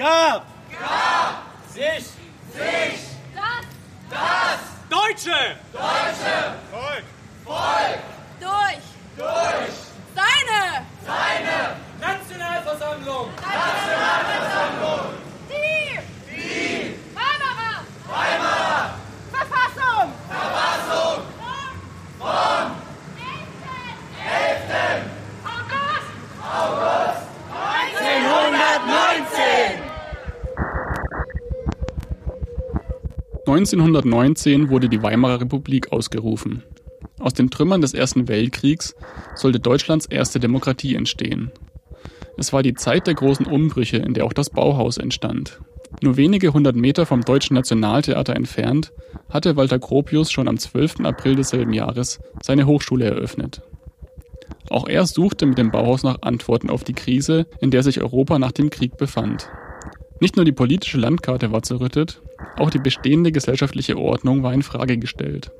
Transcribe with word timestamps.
Gab. 0.00 0.46
Gab. 0.72 1.44
Sich. 1.74 2.06
Sich. 2.54 3.00
Das. 3.34 3.66
Das. 4.08 4.60
Deutsche. 4.88 5.58
Deutsche. 5.74 6.54
Volk. 6.70 7.04
Volk. 7.44 7.98
Durch. 8.40 8.80
Durch. 9.18 9.76
Seine. 10.16 10.86
Seine. 11.04 11.76
Nationalversammlung. 12.00 13.28
Nationalversammlung. 13.42 15.12
Die. 15.50 16.00
Die. 16.34 16.96
Weimarer. 17.14 17.84
Weimarer. 18.08 18.94
Verfassung. 19.30 20.14
Verfassung. 20.30 21.20
Von. 22.18 22.72
11. 24.24 25.04
August. 25.44 26.08
August. 26.42 27.20
1919. 27.52 29.90
1919 33.50 34.70
wurde 34.70 34.88
die 34.88 35.02
Weimarer 35.02 35.40
Republik 35.40 35.90
ausgerufen. 35.90 36.62
Aus 37.18 37.34
den 37.34 37.50
Trümmern 37.50 37.80
des 37.80 37.94
Ersten 37.94 38.28
Weltkriegs 38.28 38.94
sollte 39.34 39.58
Deutschlands 39.58 40.06
erste 40.06 40.38
Demokratie 40.38 40.94
entstehen. 40.94 41.50
Es 42.36 42.52
war 42.52 42.62
die 42.62 42.74
Zeit 42.74 43.08
der 43.08 43.14
großen 43.14 43.46
Umbrüche, 43.46 43.96
in 43.96 44.14
der 44.14 44.24
auch 44.24 44.32
das 44.32 44.50
Bauhaus 44.50 44.98
entstand. 44.98 45.60
Nur 46.00 46.16
wenige 46.16 46.52
hundert 46.52 46.76
Meter 46.76 47.06
vom 47.06 47.22
Deutschen 47.22 47.54
Nationaltheater 47.54 48.36
entfernt 48.36 48.92
hatte 49.28 49.56
Walter 49.56 49.80
Gropius 49.80 50.30
schon 50.30 50.46
am 50.46 50.56
12. 50.56 51.00
April 51.00 51.34
desselben 51.34 51.72
Jahres 51.72 52.20
seine 52.40 52.66
Hochschule 52.66 53.06
eröffnet. 53.06 53.62
Auch 54.68 54.86
er 54.86 55.06
suchte 55.06 55.46
mit 55.46 55.58
dem 55.58 55.72
Bauhaus 55.72 56.04
nach 56.04 56.22
Antworten 56.22 56.70
auf 56.70 56.84
die 56.84 56.92
Krise, 56.92 57.48
in 57.60 57.72
der 57.72 57.82
sich 57.82 58.00
Europa 58.00 58.38
nach 58.38 58.52
dem 58.52 58.70
Krieg 58.70 58.96
befand. 58.96 59.50
Nicht 60.20 60.36
nur 60.36 60.44
die 60.44 60.52
politische 60.52 60.98
Landkarte 60.98 61.50
war 61.50 61.62
zerrüttet, 61.62 62.22
auch 62.58 62.70
die 62.70 62.78
bestehende 62.78 63.32
gesellschaftliche 63.32 63.96
Ordnung 63.96 64.42
war 64.42 64.52
in 64.52 64.62
Frage 64.62 64.98
gestellt. 64.98 65.50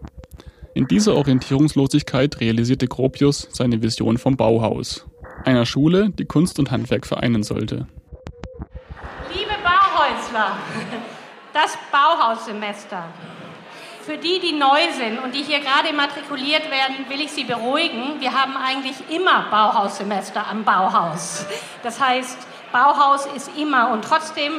In 0.74 0.86
dieser 0.86 1.16
Orientierungslosigkeit 1.16 2.40
realisierte 2.40 2.86
Gropius 2.86 3.48
seine 3.50 3.82
Vision 3.82 4.18
vom 4.18 4.36
Bauhaus, 4.36 5.06
einer 5.44 5.66
Schule, 5.66 6.10
die 6.10 6.26
Kunst 6.26 6.58
und 6.58 6.70
Handwerk 6.70 7.06
vereinen 7.06 7.42
sollte. 7.42 7.88
Liebe 9.32 9.54
Bauhäusler, 9.64 10.58
das 11.52 11.76
Bauhaussemester. 11.90 13.04
Für 14.02 14.16
die, 14.16 14.40
die 14.40 14.52
neu 14.52 14.80
sind 14.96 15.22
und 15.22 15.34
die 15.34 15.42
hier 15.42 15.60
gerade 15.60 15.88
immatrikuliert 15.88 16.70
werden, 16.70 17.04
will 17.08 17.20
ich 17.20 17.32
Sie 17.32 17.44
beruhigen. 17.44 18.20
Wir 18.20 18.32
haben 18.32 18.56
eigentlich 18.56 18.96
immer 19.14 19.50
Bauhaussemester 19.50 20.46
am 20.46 20.64
Bauhaus. 20.64 21.46
Das 21.82 22.00
heißt, 22.00 22.38
Bauhaus 22.72 23.26
ist 23.36 23.50
immer 23.58 23.90
und 23.92 24.04
trotzdem 24.04 24.52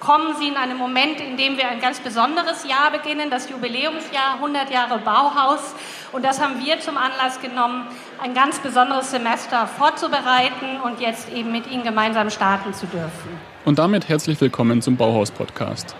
kommen 0.00 0.34
Sie 0.38 0.48
in 0.48 0.56
einem 0.56 0.78
Moment, 0.78 1.20
in 1.20 1.36
dem 1.36 1.56
wir 1.56 1.68
ein 1.68 1.80
ganz 1.80 2.00
besonderes 2.00 2.66
Jahr 2.68 2.90
beginnen, 2.90 3.30
das 3.30 3.48
Jubiläumsjahr 3.48 4.34
100 4.34 4.70
Jahre 4.70 4.98
Bauhaus. 4.98 5.74
Und 6.12 6.24
das 6.24 6.40
haben 6.40 6.64
wir 6.64 6.80
zum 6.80 6.96
Anlass 6.96 7.40
genommen, 7.40 7.86
ein 8.22 8.34
ganz 8.34 8.58
besonderes 8.58 9.10
Semester 9.10 9.66
vorzubereiten 9.66 10.80
und 10.84 11.00
jetzt 11.00 11.32
eben 11.32 11.52
mit 11.52 11.70
Ihnen 11.70 11.82
gemeinsam 11.82 12.30
starten 12.30 12.74
zu 12.74 12.86
dürfen. 12.86 13.30
Und 13.64 13.78
damit 13.78 14.08
herzlich 14.08 14.40
willkommen 14.40 14.82
zum 14.82 14.96
Bauhaus-Podcast. 14.96 15.96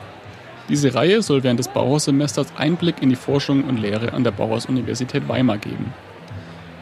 Diese 0.68 0.94
Reihe 0.94 1.22
soll 1.22 1.42
während 1.42 1.60
des 1.60 1.68
Bauhaussemesters 1.68 2.48
Einblick 2.56 3.00
in 3.00 3.08
die 3.08 3.16
Forschung 3.16 3.64
und 3.64 3.78
Lehre 3.78 4.12
an 4.12 4.24
der 4.24 4.32
Bauhaus-Universität 4.32 5.28
Weimar 5.28 5.58
geben. 5.58 5.94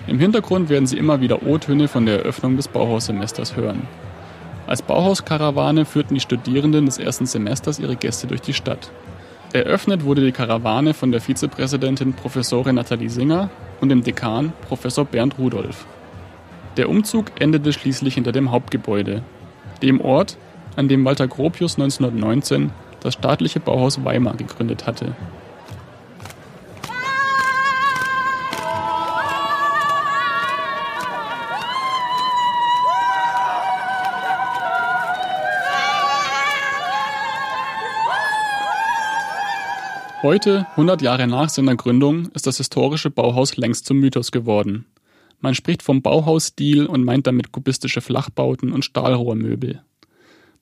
Im 0.07 0.19
Hintergrund 0.19 0.69
werden 0.69 0.87
Sie 0.87 0.99
immer 0.99 1.21
wieder 1.21 1.43
O-Töne 1.43 1.89
von 1.89 2.07
der 2.07 2.21
Eröffnung 2.21 2.57
des 2.57 2.69
Bauhaussemesters 2.69 3.57
hören. 3.57 3.87
Als 4.67 4.83
Bauhauskarawane 4.83 5.85
führten 5.85 6.15
die 6.15 6.21
Studierenden 6.21 6.87
des 6.87 6.99
ersten 6.99 7.27
Semesters 7.27 7.79
ihre 7.79 7.97
Gäste 7.97 8.27
durch 8.27 8.41
die 8.41 8.55
Stadt. 8.55 8.91
Eröffnet 9.53 10.05
wurde 10.05 10.25
die 10.25 10.33
Karawane 10.33 10.95
von 10.95 11.13
der 11.13 11.21
Vizepräsidentin 11.21 12.15
Professorin 12.15 12.75
Nathalie 12.75 13.11
Singer 13.11 13.51
und 13.81 13.91
dem 13.91 14.03
Dekan 14.03 14.53
Professor 14.67 15.05
Bernd 15.05 15.39
Rudolph. 15.39 15.87
Der 16.77 16.89
Umzug 16.89 17.41
endete 17.41 17.73
schließlich 17.73 18.15
hinter 18.15 18.33
dem 18.33 18.51
Hauptgebäude, 18.51 19.23
dem 19.83 20.01
Ort, 20.01 20.39
an 20.77 20.89
dem 20.89 21.05
Walter 21.05 21.29
Gropius 21.29 21.79
1919 21.79 22.73
das 23.01 23.15
staatliche 23.15 23.61
Bauhaus 23.61 24.05
Weimar 24.05 24.35
gegründet 24.35 24.87
hatte. 24.87 25.15
Heute, 40.25 40.67
100 40.71 41.03
Jahre 41.03 41.27
nach 41.27 41.51
seiner 41.51 41.77
Gründung, 41.77 42.31
ist 42.33 42.47
das 42.47 42.57
historische 42.57 43.11
Bauhaus 43.11 43.59
längst 43.59 43.85
zum 43.85 43.99
Mythos 43.99 44.33
geworden. 44.33 44.87
Man 45.41 45.55
spricht 45.55 45.83
vom 45.83 46.01
Bauhausstil 46.01 46.87
und 46.87 47.05
meint 47.05 47.27
damit 47.27 47.53
kubistische 47.53 48.01
Flachbauten 48.01 48.73
und 48.73 48.87
Stahlrohrmöbel. 48.87 49.83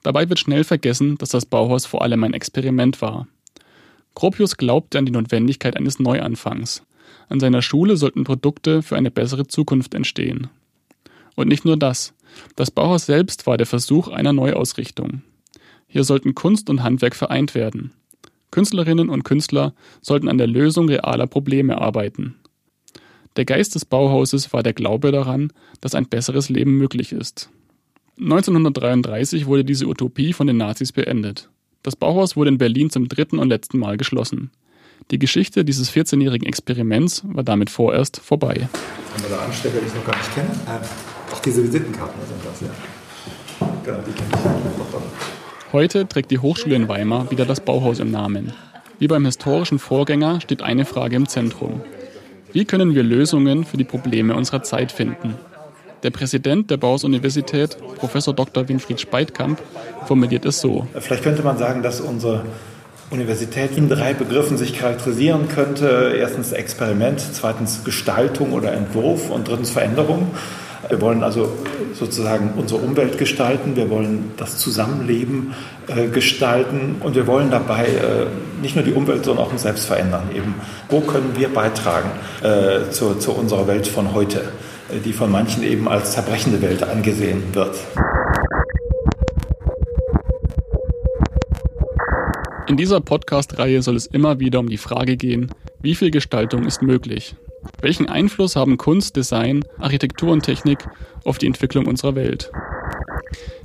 Dabei 0.02 0.28
wird 0.28 0.40
schnell 0.40 0.64
vergessen, 0.64 1.16
dass 1.16 1.28
das 1.28 1.46
Bauhaus 1.46 1.86
vor 1.86 2.02
allem 2.02 2.24
ein 2.24 2.34
Experiment 2.34 3.00
war. 3.02 3.28
Gropius 4.16 4.56
glaubte 4.56 4.98
an 4.98 5.06
die 5.06 5.12
Notwendigkeit 5.12 5.76
eines 5.76 6.00
Neuanfangs. 6.00 6.82
An 7.28 7.38
seiner 7.38 7.62
Schule 7.62 7.96
sollten 7.96 8.24
Produkte 8.24 8.82
für 8.82 8.96
eine 8.96 9.12
bessere 9.12 9.46
Zukunft 9.46 9.94
entstehen. 9.94 10.48
Und 11.36 11.46
nicht 11.46 11.64
nur 11.64 11.76
das. 11.76 12.14
Das 12.56 12.72
Bauhaus 12.72 13.06
selbst 13.06 13.46
war 13.46 13.58
der 13.58 13.66
Versuch 13.66 14.08
einer 14.08 14.32
Neuausrichtung. 14.32 15.22
Hier 15.86 16.02
sollten 16.02 16.34
Kunst 16.34 16.68
und 16.68 16.82
Handwerk 16.82 17.14
vereint 17.14 17.54
werden. 17.54 17.92
Künstlerinnen 18.52 19.08
und 19.08 19.24
Künstler 19.24 19.74
sollten 20.00 20.28
an 20.28 20.38
der 20.38 20.46
Lösung 20.46 20.88
realer 20.88 21.26
Probleme 21.26 21.80
arbeiten. 21.80 22.36
Der 23.36 23.46
Geist 23.46 23.74
des 23.74 23.84
Bauhauses 23.84 24.52
war 24.52 24.62
der 24.62 24.74
Glaube 24.74 25.10
daran, 25.10 25.52
dass 25.80 25.96
ein 25.96 26.06
besseres 26.06 26.50
Leben 26.50 26.76
möglich 26.76 27.12
ist. 27.12 27.50
1933 28.20 29.46
wurde 29.46 29.64
diese 29.64 29.86
Utopie 29.86 30.34
von 30.34 30.46
den 30.46 30.58
Nazis 30.58 30.92
beendet. 30.92 31.48
Das 31.82 31.96
Bauhaus 31.96 32.36
wurde 32.36 32.50
in 32.50 32.58
Berlin 32.58 32.90
zum 32.90 33.08
dritten 33.08 33.38
und 33.38 33.48
letzten 33.48 33.78
Mal 33.78 33.96
geschlossen. 33.96 34.50
Die 35.10 35.18
Geschichte 35.18 35.64
dieses 35.64 35.90
14-jährigen 35.90 36.46
Experiments 36.46 37.22
war 37.24 37.42
damit 37.42 37.70
vorerst 37.70 38.20
vorbei. 38.20 38.68
Haben 39.14 39.22
wir 39.22 39.30
da 39.30 39.44
Anstecker, 39.44 39.80
die 39.80 39.86
ich 39.86 39.94
noch 39.94 40.04
gar 40.04 40.16
nicht 40.16 40.34
kenne. 40.34 40.50
Äh, 40.66 41.34
auch 41.34 41.40
diese 41.40 41.64
Visitenkarten 41.64 42.20
sind 42.28 42.44
das, 42.44 42.60
ja. 42.60 43.66
Genau, 43.82 43.98
die 44.06 44.12
kenne 44.12 44.28
ich. 44.30 44.78
Doch, 44.78 44.92
doch. 44.92 45.31
Heute 45.72 46.06
trägt 46.06 46.30
die 46.30 46.38
Hochschule 46.38 46.76
in 46.76 46.86
Weimar 46.86 47.30
wieder 47.30 47.46
das 47.46 47.60
Bauhaus 47.60 47.98
im 47.98 48.10
Namen. 48.10 48.52
Wie 48.98 49.08
beim 49.08 49.24
historischen 49.24 49.78
Vorgänger 49.78 50.42
steht 50.42 50.60
eine 50.60 50.84
Frage 50.84 51.16
im 51.16 51.26
Zentrum. 51.26 51.80
Wie 52.52 52.66
können 52.66 52.94
wir 52.94 53.02
Lösungen 53.02 53.64
für 53.64 53.78
die 53.78 53.84
Probleme 53.84 54.34
unserer 54.34 54.62
Zeit 54.62 54.92
finden? 54.92 55.34
Der 56.02 56.10
Präsident 56.10 56.70
der 56.70 56.76
Bauhaus-Universität, 56.76 57.78
Professor 57.96 58.34
Dr. 58.34 58.68
Winfried 58.68 59.00
Speitkamp, 59.00 59.62
formuliert 60.04 60.44
es 60.44 60.60
so. 60.60 60.86
Vielleicht 60.98 61.22
könnte 61.22 61.42
man 61.42 61.56
sagen, 61.56 61.82
dass 61.82 62.02
unsere 62.02 62.44
Universität 63.08 63.74
in 63.74 63.88
drei 63.88 64.12
Begriffen 64.12 64.58
sich 64.58 64.78
charakterisieren 64.78 65.48
könnte. 65.48 66.14
Erstens 66.18 66.52
Experiment, 66.52 67.18
zweitens 67.32 67.82
Gestaltung 67.82 68.52
oder 68.52 68.74
Entwurf 68.74 69.30
und 69.30 69.48
drittens 69.48 69.70
Veränderung. 69.70 70.32
Wir 70.88 71.00
wollen 71.00 71.22
also 71.22 71.48
sozusagen 71.94 72.54
unsere 72.56 72.80
Umwelt 72.80 73.16
gestalten, 73.18 73.76
wir 73.76 73.88
wollen 73.88 74.32
das 74.36 74.58
Zusammenleben 74.58 75.54
äh, 75.86 76.08
gestalten 76.08 76.96
und 77.00 77.14
wir 77.14 77.26
wollen 77.26 77.50
dabei 77.50 77.86
äh, 77.86 78.26
nicht 78.60 78.74
nur 78.74 78.84
die 78.84 78.92
Umwelt, 78.92 79.24
sondern 79.24 79.46
auch 79.46 79.52
uns 79.52 79.62
selbst 79.62 79.86
verändern. 79.86 80.30
Eben, 80.34 80.54
wo 80.88 81.00
können 81.00 81.32
wir 81.36 81.48
beitragen 81.48 82.10
äh, 82.42 82.90
zu, 82.90 83.14
zu 83.14 83.32
unserer 83.32 83.66
Welt 83.68 83.86
von 83.86 84.12
heute, 84.12 84.40
äh, 84.90 84.98
die 85.04 85.12
von 85.12 85.30
manchen 85.30 85.62
eben 85.62 85.88
als 85.88 86.12
zerbrechende 86.12 86.60
Welt 86.62 86.82
angesehen 86.82 87.42
wird. 87.52 87.78
In 92.68 92.76
dieser 92.76 93.00
Podcast-Reihe 93.00 93.82
soll 93.82 93.96
es 93.96 94.06
immer 94.06 94.40
wieder 94.40 94.58
um 94.58 94.68
die 94.68 94.78
Frage 94.78 95.16
gehen, 95.16 95.50
wie 95.82 95.94
viel 95.94 96.10
Gestaltung 96.10 96.64
ist 96.64 96.80
möglich? 96.80 97.34
Welchen 97.80 98.08
Einfluss 98.08 98.56
haben 98.56 98.76
Kunst, 98.76 99.16
Design, 99.16 99.64
Architektur 99.78 100.32
und 100.32 100.42
Technik 100.42 100.86
auf 101.24 101.38
die 101.38 101.46
Entwicklung 101.46 101.86
unserer 101.86 102.14
Welt? 102.14 102.50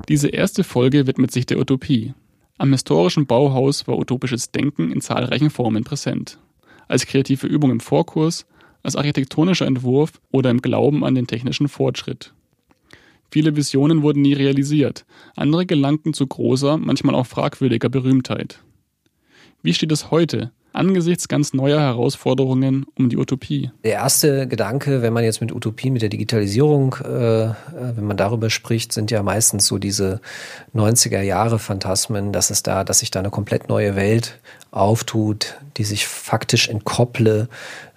Diese 0.08 0.30
erste 0.30 0.64
Folge 0.64 1.08
widmet 1.08 1.32
sich 1.32 1.46
der 1.46 1.60
Utopie. 1.60 2.14
Am 2.58 2.72
historischen 2.72 3.26
Bauhaus 3.26 3.88
war 3.88 3.98
utopisches 3.98 4.52
Denken 4.52 4.92
in 4.92 5.02
zahlreichen 5.02 5.50
Formen 5.50 5.84
präsent. 5.84 6.40
Als 6.88 7.06
kreative 7.06 7.48
Übung 7.48 7.72
im 7.72 7.80
Vorkurs, 7.80 8.46
als 8.84 8.96
architektonischer 8.96 9.68
Entwurf 9.68 10.14
oder 10.32 10.50
im 10.50 10.62
Glauben 10.62 11.04
an 11.04 11.14
den 11.14 11.28
technischen 11.28 11.68
Fortschritt. 11.68 12.34
Viele 13.30 13.56
Visionen 13.56 14.02
wurden 14.02 14.22
nie 14.22 14.34
realisiert, 14.34 15.06
andere 15.36 15.66
gelangten 15.66 16.14
zu 16.14 16.26
großer, 16.26 16.78
manchmal 16.78 17.14
auch 17.14 17.26
fragwürdiger 17.26 17.90
Berühmtheit. 17.90 18.64
Wie 19.62 19.74
steht 19.74 19.92
es 19.92 20.12
heute, 20.12 20.52
angesichts 20.78 21.28
ganz 21.28 21.54
neuer 21.54 21.80
Herausforderungen 21.80 22.86
um 22.98 23.10
die 23.10 23.18
Utopie? 23.18 23.72
Der 23.84 23.94
erste 23.94 24.48
Gedanke, 24.48 25.02
wenn 25.02 25.14
man 25.14 25.24
jetzt 25.24 25.42
mit 25.42 25.52
Utopie, 25.52 25.90
mit 25.90 26.02
der 26.02 26.10
Digitalisierung, 26.10 26.96
äh, 27.04 27.50
wenn 27.96 28.06
man 28.06 28.18
darüber 28.18 28.50
spricht, 28.50 28.94
sind 28.94 29.12
ja 29.12 29.24
meistens 29.24 29.68
so 29.68 29.78
diese 29.78 30.22
90er 30.76 31.22
Jahre 31.22 31.60
Phantasmen, 31.60 32.32
dass 32.32 32.50
es 32.50 32.64
da, 32.64 32.84
dass 32.84 33.00
sich 33.00 33.12
da 33.12 33.20
eine 33.20 33.30
komplett 33.30 33.70
neue 33.70 33.96
Welt 33.96 34.40
auftut, 34.72 35.56
die 35.78 35.84
sich 35.84 36.08
faktisch 36.08 36.70
entkopple 36.70 37.50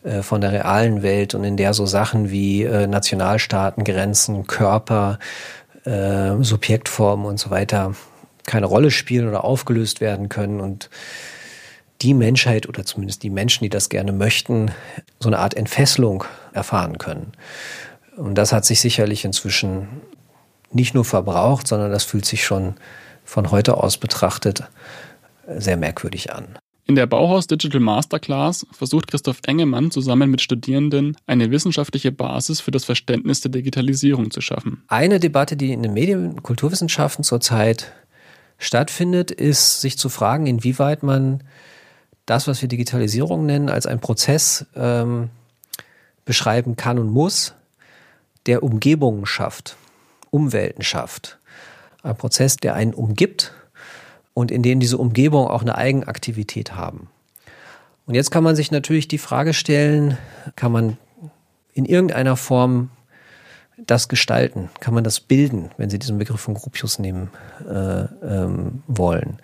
äh, 0.02 0.22
von 0.22 0.40
der 0.40 0.52
realen 0.52 1.02
Welt 1.02 1.34
und 1.34 1.44
in 1.44 1.56
der 1.56 1.74
so 1.74 1.86
Sachen 1.86 2.30
wie 2.30 2.62
äh, 2.64 2.86
Nationalstaaten, 2.86 3.84
Grenzen, 3.84 4.46
Körper, 4.46 5.18
äh, 5.84 6.32
Subjektformen 6.40 7.26
und 7.26 7.38
so 7.38 7.50
weiter 7.50 7.94
keine 8.46 8.66
Rolle 8.66 8.90
spielen 8.90 9.28
oder 9.28 9.44
aufgelöst 9.44 10.00
werden 10.00 10.28
können 10.28 10.60
und 10.60 10.90
die 12.02 12.14
Menschheit 12.14 12.68
oder 12.68 12.84
zumindest 12.84 13.22
die 13.22 13.30
Menschen, 13.30 13.64
die 13.64 13.70
das 13.70 13.88
gerne 13.88 14.12
möchten, 14.12 14.70
so 15.18 15.28
eine 15.28 15.38
Art 15.38 15.54
Entfesselung 15.54 16.24
erfahren 16.52 16.98
können. 16.98 17.32
Und 18.16 18.36
das 18.36 18.52
hat 18.52 18.64
sich 18.64 18.80
sicherlich 18.80 19.24
inzwischen 19.24 19.88
nicht 20.72 20.94
nur 20.94 21.04
verbraucht, 21.04 21.66
sondern 21.66 21.90
das 21.90 22.04
fühlt 22.04 22.24
sich 22.24 22.44
schon 22.44 22.74
von 23.24 23.50
heute 23.50 23.76
aus 23.76 23.98
betrachtet 23.98 24.64
sehr 25.46 25.76
merkwürdig 25.76 26.32
an. 26.32 26.58
In 26.86 26.96
der 26.96 27.06
Bauhaus 27.06 27.46
Digital 27.46 27.80
Masterclass 27.80 28.66
versucht 28.72 29.06
Christoph 29.06 29.38
Engemann 29.46 29.92
zusammen 29.92 30.28
mit 30.28 30.40
Studierenden 30.40 31.16
eine 31.26 31.52
wissenschaftliche 31.52 32.10
Basis 32.10 32.60
für 32.60 32.72
das 32.72 32.84
Verständnis 32.84 33.40
der 33.40 33.52
Digitalisierung 33.52 34.32
zu 34.32 34.40
schaffen. 34.40 34.82
Eine 34.88 35.20
Debatte, 35.20 35.56
die 35.56 35.72
in 35.72 35.84
den 35.84 35.92
Medien- 35.92 36.30
und 36.30 36.42
Kulturwissenschaften 36.42 37.22
zurzeit 37.22 37.92
stattfindet, 38.58 39.30
ist 39.30 39.80
sich 39.80 39.98
zu 39.98 40.08
fragen, 40.08 40.46
inwieweit 40.48 41.04
man 41.04 41.44
das, 42.26 42.46
was 42.46 42.60
wir 42.62 42.68
Digitalisierung 42.68 43.46
nennen, 43.46 43.68
als 43.68 43.86
einen 43.86 44.00
Prozess 44.00 44.66
ähm, 44.74 45.30
beschreiben 46.24 46.76
kann 46.76 46.98
und 46.98 47.10
muss, 47.10 47.54
der 48.46 48.62
Umgebungen 48.62 49.26
schafft, 49.26 49.76
Umwelten 50.30 50.82
schafft. 50.82 51.38
Ein 52.02 52.16
Prozess, 52.16 52.56
der 52.56 52.74
einen 52.74 52.94
umgibt 52.94 53.52
und 54.32 54.50
in 54.50 54.62
denen 54.62 54.80
diese 54.80 54.96
Umgebungen 54.96 55.48
auch 55.48 55.62
eine 55.62 55.76
Eigenaktivität 55.76 56.74
haben. 56.74 57.08
Und 58.06 58.14
jetzt 58.14 58.30
kann 58.30 58.42
man 58.42 58.56
sich 58.56 58.70
natürlich 58.70 59.08
die 59.08 59.18
Frage 59.18 59.52
stellen, 59.52 60.16
kann 60.56 60.72
man 60.72 60.96
in 61.74 61.84
irgendeiner 61.84 62.36
Form 62.36 62.90
das 63.86 64.08
gestalten? 64.08 64.70
Kann 64.80 64.94
man 64.94 65.04
das 65.04 65.20
bilden, 65.20 65.70
wenn 65.76 65.90
Sie 65.90 65.98
diesen 65.98 66.18
Begriff 66.18 66.40
von 66.40 66.54
Gropius 66.54 66.98
nehmen 66.98 67.30
äh, 67.68 68.02
ähm, 68.02 68.82
wollen? 68.86 69.38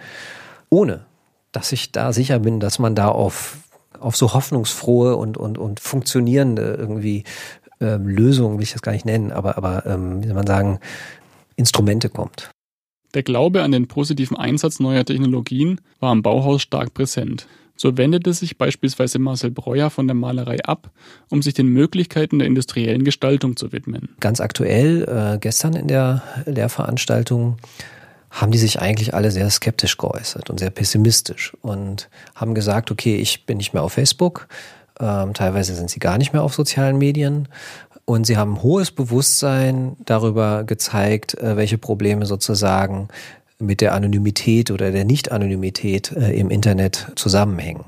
Ohne, 0.69 1.05
dass 1.53 1.73
ich 1.73 1.93
da 1.93 2.13
sicher 2.13 2.39
bin, 2.41 2.61
dass 2.61 2.79
man 2.79 2.95
da 2.95 3.09
auf, 3.09 3.59
auf 3.99 4.17
so 4.17 4.35
hoffnungsfrohe 4.35 5.17
und, 5.17 5.37
und, 5.37 5.59
und 5.59 5.81
funktionierende 5.81 6.77
irgendwie 6.79 7.25
ähm, 7.81 8.07
Lösungen, 8.07 8.59
will 8.59 8.65
ich 8.65 8.73
das 8.73 8.83
gar 8.83 8.93
nicht 8.93 9.05
nennen, 9.05 9.33
aber, 9.33 9.57
aber 9.57 9.87
ähm, 9.87 10.23
wie 10.23 10.27
soll 10.27 10.37
man 10.37 10.47
sagen, 10.47 10.81
Instrumente 11.57 12.09
kommt. 12.09 12.51
Der 13.15 13.23
Glaube 13.23 13.63
an 13.63 13.73
den 13.73 13.89
positiven 13.89 14.37
Einsatz 14.37 14.79
neuer 14.79 15.05
Technologien 15.05 15.81
war 16.01 16.11
am 16.11 16.23
Bauhaus 16.23 16.63
stark 16.63 16.93
präsent. 16.93 17.47
So 17.77 17.99
wendete 17.99 18.33
sich 18.33 18.57
beispielsweise 18.57 19.19
Marcel 19.19 19.51
Breuer 19.51 19.91
von 19.91 20.07
der 20.07 20.15
Malerei 20.15 20.65
ab, 20.65 20.91
um 21.31 21.43
sich 21.43 21.55
den 21.55 21.69
Möglichkeiten 21.69 22.39
der 22.39 22.49
industriellen 22.49 23.05
Gestaltung 23.05 23.57
zu 23.57 23.73
widmen. 23.73 24.11
Ganz 24.21 24.41
aktuell, 24.41 25.03
äh, 25.05 25.39
gestern 25.39 25.75
in 25.75 25.89
der 25.89 26.23
Lehrveranstaltung, 26.47 27.59
haben 28.37 28.53
die 28.53 28.59
sich 28.59 28.81
eigentlich 28.81 29.15
alle 29.15 29.31
sehr 29.31 29.49
skeptisch 29.49 29.97
geäußert 29.97 30.50
und 30.50 30.61
sehr 30.61 30.69
pessimistisch 30.69 31.55
und 31.62 32.11
haben 32.35 32.55
gesagt, 32.55 32.91
okay, 32.91 33.17
ich 33.17 33.47
bin 33.47 33.56
nicht 33.56 33.73
mehr 33.73 33.83
auf 33.83 33.94
Facebook, 33.94 34.47
ähm, 35.00 35.33
teilweise 35.33 35.75
sind 35.75 35.88
sie 35.88 36.00
gar 36.00 36.19
nicht 36.19 36.35
mehr 36.35 36.43
auf 36.43 36.55
sozialen 36.55 36.99
Medien 36.99 37.49
und 38.05 38.27
sie 38.27 38.37
haben 38.37 38.62
hohes 38.62 38.91
Bewusstsein 38.91 39.97
darüber 40.05 40.65
gezeigt, 40.65 41.35
äh, 41.38 41.56
welche 41.56 41.79
Probleme 41.79 42.27
sozusagen 42.27 43.09
mit 43.59 43.81
der 43.81 43.94
Anonymität 43.94 44.71
oder 44.71 44.93
der 44.93 45.06
Nicht-Anonymität 45.06 46.12
äh, 46.12 46.38
im 46.38 46.50
Internet 46.50 47.12
zusammenhängen. 47.17 47.87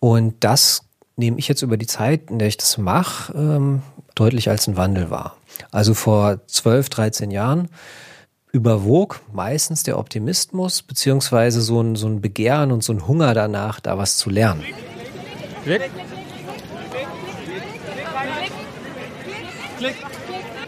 Und 0.00 0.34
das 0.40 0.82
nehme 1.16 1.38
ich 1.38 1.46
jetzt 1.46 1.60
über 1.60 1.76
die 1.76 1.86
Zeit, 1.86 2.30
in 2.30 2.38
der 2.38 2.48
ich 2.48 2.56
das 2.56 2.78
mache, 2.78 3.34
ähm, 3.36 3.82
deutlich 4.14 4.48
als 4.48 4.66
ein 4.66 4.78
Wandel 4.78 5.10
wahr. 5.10 5.36
Also 5.70 5.92
vor 5.92 6.40
12, 6.46 6.88
13 6.88 7.30
Jahren 7.30 7.68
überwog 8.52 9.22
meistens 9.32 9.82
der 9.82 9.98
Optimismus, 9.98 10.82
beziehungsweise 10.82 11.62
so 11.62 11.80
ein, 11.80 11.96
so 11.96 12.06
ein 12.06 12.20
Begehren 12.20 12.70
und 12.70 12.84
so 12.84 12.92
ein 12.92 13.06
Hunger 13.08 13.32
danach, 13.32 13.80
da 13.80 13.96
was 13.96 14.18
zu 14.18 14.28
lernen. 14.28 14.62
Klick. 15.64 15.90
Klick. 19.78 19.94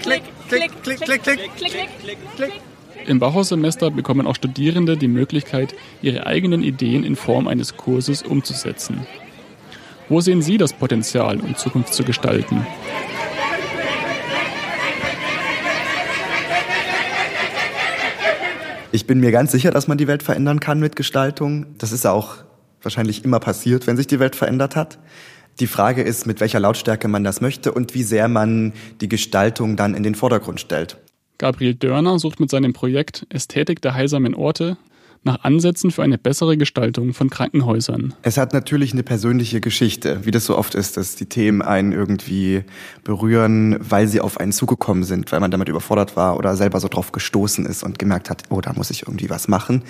Klick. 0.00 0.22
Klick. 0.48 0.82
Klick. 0.82 1.22
Klick. 1.22 1.22
Klick. 1.22 1.88
Klick. 2.00 2.18
Klick. 2.36 2.52
Im 3.06 3.18
Bauhaussemester 3.18 3.90
bekommen 3.90 4.26
auch 4.26 4.34
Studierende 4.34 4.96
die 4.96 5.08
Möglichkeit, 5.08 5.74
ihre 6.00 6.26
eigenen 6.26 6.62
Ideen 6.62 7.04
in 7.04 7.16
Form 7.16 7.48
eines 7.48 7.76
Kurses 7.76 8.22
umzusetzen. 8.22 9.06
Wo 10.08 10.22
sehen 10.22 10.40
Sie 10.40 10.56
das 10.56 10.72
Potenzial, 10.72 11.38
um 11.40 11.54
Zukunft 11.56 11.92
zu 11.92 12.02
gestalten? 12.02 12.66
Ich 18.94 19.08
bin 19.08 19.18
mir 19.18 19.32
ganz 19.32 19.50
sicher, 19.50 19.72
dass 19.72 19.88
man 19.88 19.98
die 19.98 20.06
Welt 20.06 20.22
verändern 20.22 20.60
kann 20.60 20.78
mit 20.78 20.94
Gestaltung. 20.94 21.66
Das 21.78 21.90
ist 21.90 22.06
auch 22.06 22.36
wahrscheinlich 22.80 23.24
immer 23.24 23.40
passiert, 23.40 23.88
wenn 23.88 23.96
sich 23.96 24.06
die 24.06 24.20
Welt 24.20 24.36
verändert 24.36 24.76
hat. 24.76 25.00
Die 25.58 25.66
Frage 25.66 26.02
ist, 26.02 26.28
mit 26.28 26.38
welcher 26.38 26.60
Lautstärke 26.60 27.08
man 27.08 27.24
das 27.24 27.40
möchte 27.40 27.72
und 27.72 27.96
wie 27.96 28.04
sehr 28.04 28.28
man 28.28 28.72
die 29.00 29.08
Gestaltung 29.08 29.74
dann 29.74 29.96
in 29.96 30.04
den 30.04 30.14
Vordergrund 30.14 30.60
stellt. 30.60 30.96
Gabriel 31.38 31.74
Dörner 31.74 32.20
sucht 32.20 32.38
mit 32.38 32.50
seinem 32.50 32.72
Projekt 32.72 33.26
Ästhetik 33.30 33.82
der 33.82 33.94
heilsamen 33.94 34.32
Orte 34.32 34.76
nach 35.24 35.44
Ansätzen 35.44 35.90
für 35.90 36.02
eine 36.02 36.18
bessere 36.18 36.56
Gestaltung 36.56 37.14
von 37.14 37.30
Krankenhäusern. 37.30 38.14
Es 38.22 38.36
hat 38.36 38.52
natürlich 38.52 38.92
eine 38.92 39.02
persönliche 39.02 39.60
Geschichte, 39.60 40.20
wie 40.24 40.30
das 40.30 40.46
so 40.46 40.56
oft 40.56 40.74
ist, 40.74 40.96
dass 40.96 41.16
die 41.16 41.26
Themen 41.26 41.62
einen 41.62 41.92
irgendwie 41.92 42.64
berühren, 43.04 43.76
weil 43.80 44.08
sie 44.08 44.20
auf 44.20 44.38
einen 44.38 44.52
zugekommen 44.52 45.04
sind, 45.04 45.32
weil 45.32 45.40
man 45.40 45.50
damit 45.50 45.68
überfordert 45.68 46.16
war 46.16 46.36
oder 46.36 46.56
selber 46.56 46.80
so 46.80 46.88
drauf 46.88 47.12
gestoßen 47.12 47.66
ist 47.66 47.82
und 47.82 47.98
gemerkt 47.98 48.30
hat, 48.30 48.44
oh, 48.50 48.60
da 48.60 48.72
muss 48.72 48.90
ich 48.90 49.02
irgendwie 49.02 49.30
was 49.30 49.48
machen. 49.48 49.82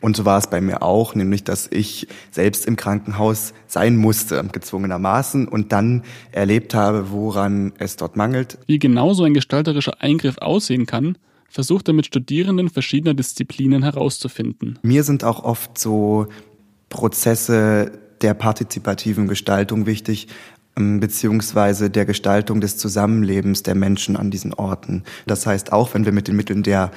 Und 0.00 0.16
so 0.16 0.24
war 0.24 0.38
es 0.38 0.48
bei 0.48 0.60
mir 0.60 0.82
auch, 0.82 1.14
nämlich, 1.14 1.44
dass 1.44 1.68
ich 1.70 2.08
selbst 2.30 2.66
im 2.66 2.76
Krankenhaus 2.76 3.52
sein 3.66 3.96
musste, 3.96 4.42
gezwungenermaßen, 4.50 5.48
und 5.48 5.72
dann 5.72 6.02
erlebt 6.32 6.74
habe, 6.74 7.10
woran 7.10 7.72
es 7.78 7.96
dort 7.96 8.16
mangelt. 8.16 8.58
Wie 8.66 8.78
genau 8.78 9.14
so 9.14 9.24
ein 9.24 9.34
gestalterischer 9.34 10.00
Eingriff 10.00 10.38
aussehen 10.38 10.86
kann, 10.86 11.16
versucht 11.48 11.88
er 11.88 11.94
mit 11.94 12.06
Studierenden 12.06 12.68
verschiedener 12.68 13.14
Disziplinen 13.14 13.82
herauszufinden. 13.82 14.78
Mir 14.82 15.02
sind 15.02 15.24
auch 15.24 15.42
oft 15.42 15.78
so 15.78 16.26
Prozesse 16.88 17.92
der 18.20 18.34
partizipativen 18.34 19.28
Gestaltung 19.28 19.86
wichtig, 19.86 20.28
ähm, 20.76 21.00
beziehungsweise 21.00 21.90
der 21.90 22.04
Gestaltung 22.04 22.60
des 22.60 22.76
Zusammenlebens 22.76 23.62
der 23.62 23.74
Menschen 23.74 24.16
an 24.16 24.30
diesen 24.30 24.54
Orten. 24.54 25.04
Das 25.26 25.46
heißt, 25.46 25.72
auch 25.72 25.94
wenn 25.94 26.04
wir 26.04 26.12
mit 26.12 26.28
den 26.28 26.36
Mitteln 26.36 26.62
der 26.62 26.90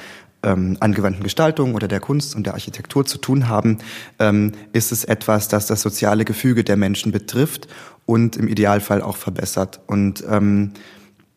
ähm, 0.43 0.77
angewandten 0.79 1.23
Gestaltung 1.23 1.75
oder 1.75 1.87
der 1.87 1.99
Kunst 1.99 2.35
und 2.35 2.45
der 2.45 2.53
Architektur 2.53 3.05
zu 3.05 3.17
tun 3.17 3.47
haben, 3.47 3.77
ähm, 4.19 4.53
ist 4.73 4.91
es 4.91 5.03
etwas, 5.03 5.47
das 5.47 5.67
das 5.67 5.81
soziale 5.81 6.25
Gefüge 6.25 6.63
der 6.63 6.77
Menschen 6.77 7.11
betrifft 7.11 7.67
und 8.05 8.37
im 8.37 8.47
Idealfall 8.47 9.01
auch 9.01 9.17
verbessert. 9.17 9.81
Und 9.87 10.23
ähm, 10.29 10.71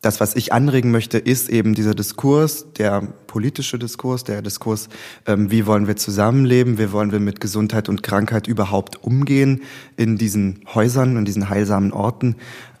das, 0.05 0.19
was 0.19 0.35
ich 0.35 0.53
anregen 0.53 0.91
möchte, 0.91 1.17
ist 1.17 1.49
eben 1.49 1.73
dieser 1.73 1.95
Diskurs, 1.95 2.71
der 2.73 3.01
politische 3.01 3.79
Diskurs, 3.79 4.23
der 4.23 4.43
Diskurs, 4.43 4.87
ähm, 5.25 5.49
wie 5.49 5.65
wollen 5.65 5.87
wir 5.87 5.95
zusammenleben, 5.95 6.77
wie 6.77 6.91
wollen 6.91 7.11
wir 7.11 7.19
mit 7.19 7.41
Gesundheit 7.41 7.89
und 7.89 8.03
Krankheit 8.03 8.45
überhaupt 8.45 9.03
umgehen 9.03 9.63
in 9.97 10.17
diesen 10.17 10.61
Häusern, 10.73 11.17
in 11.17 11.25
diesen 11.25 11.49
heilsamen 11.49 11.91
Orten. 11.91 12.35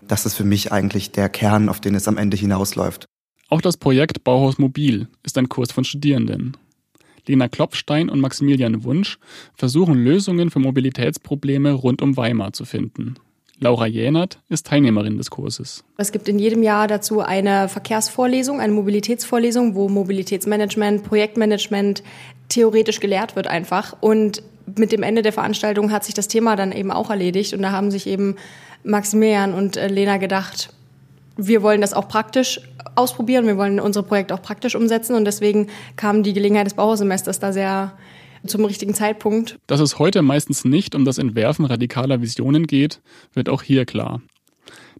Das 0.07 0.27
ist 0.27 0.35
für 0.35 0.43
mich 0.43 0.71
eigentlich 0.71 1.13
der 1.13 1.29
Kern, 1.29 1.67
auf 1.67 1.79
den 1.79 1.95
es 1.95 2.07
am 2.07 2.17
Ende 2.17 2.37
hinausläuft. 2.37 3.05
Auch 3.49 3.61
das 3.61 3.77
Projekt 3.77 4.23
Bauhaus 4.23 4.59
Mobil 4.59 5.07
ist 5.23 5.37
ein 5.39 5.49
Kurs 5.49 5.71
von 5.71 5.83
Studierenden. 5.83 6.55
Lena 7.27 7.47
Klopfstein 7.47 8.09
und 8.09 8.19
Maximilian 8.19 8.83
Wunsch 8.83 9.17
versuchen 9.55 9.95
Lösungen 9.95 10.51
für 10.51 10.59
Mobilitätsprobleme 10.59 11.71
rund 11.71 12.03
um 12.03 12.17
Weimar 12.17 12.53
zu 12.53 12.65
finden. 12.65 13.15
Laura 13.59 13.87
Jänert 13.87 14.39
ist 14.49 14.67
Teilnehmerin 14.67 15.17
des 15.17 15.29
Kurses. 15.29 15.83
Es 15.97 16.11
gibt 16.11 16.27
in 16.27 16.39
jedem 16.39 16.61
Jahr 16.61 16.87
dazu 16.87 17.21
eine 17.21 17.69
Verkehrsvorlesung, 17.69 18.59
eine 18.59 18.73
Mobilitätsvorlesung, 18.73 19.75
wo 19.75 19.87
Mobilitätsmanagement, 19.87 21.03
Projektmanagement 21.03 22.03
theoretisch 22.49 22.99
gelehrt 22.99 23.35
wird 23.35 23.47
einfach. 23.47 23.95
Und 24.01 24.43
mit 24.75 24.91
dem 24.91 25.03
Ende 25.03 25.21
der 25.21 25.33
Veranstaltung 25.33 25.91
hat 25.91 26.03
sich 26.03 26.13
das 26.13 26.27
Thema 26.27 26.55
dann 26.55 26.71
eben 26.71 26.91
auch 26.91 27.09
erledigt. 27.09 27.53
Und 27.53 27.61
da 27.61 27.71
haben 27.71 27.91
sich 27.91 28.07
eben 28.07 28.35
Maximilian 28.83 29.53
und 29.53 29.77
äh, 29.77 29.87
Lena 29.87 30.17
gedacht, 30.17 30.69
wir 31.37 31.61
wollen 31.61 31.81
das 31.81 31.93
auch 31.93 32.07
praktisch 32.07 32.61
ausprobieren, 32.95 33.45
wir 33.45 33.57
wollen 33.57 33.79
unsere 33.79 34.05
Projekte 34.05 34.33
auch 34.33 34.41
praktisch 34.41 34.75
umsetzen. 34.75 35.15
Und 35.15 35.25
deswegen 35.25 35.67
kam 35.95 36.23
die 36.23 36.33
Gelegenheit 36.33 36.65
des 36.65 36.73
Bauhaussemesters 36.73 37.39
da 37.39 37.53
sehr 37.53 37.93
zum 38.47 38.65
richtigen 38.65 38.93
Zeitpunkt. 38.93 39.57
Dass 39.67 39.79
es 39.79 39.99
heute 39.99 40.21
meistens 40.21 40.65
nicht 40.65 40.95
um 40.95 41.05
das 41.05 41.17
Entwerfen 41.17 41.65
radikaler 41.65 42.21
Visionen 42.21 42.67
geht, 42.67 43.01
wird 43.33 43.49
auch 43.49 43.61
hier 43.61 43.85
klar. 43.85 44.21